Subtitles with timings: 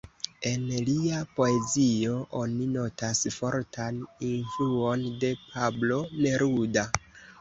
[0.51, 6.89] En lia poezio oni notas fortan influon de Pablo Neruda.